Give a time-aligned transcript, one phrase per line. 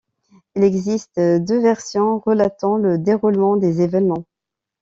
[0.55, 4.25] Il existe deux versions relatant le déroulement des événements.